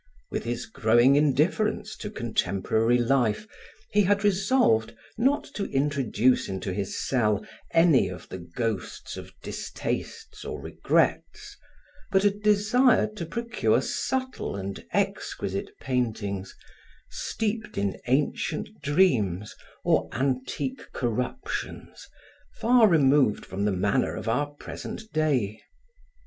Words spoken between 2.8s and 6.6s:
life he had resolved not to introduce